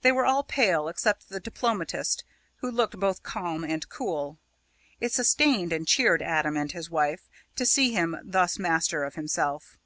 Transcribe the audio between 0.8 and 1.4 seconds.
except the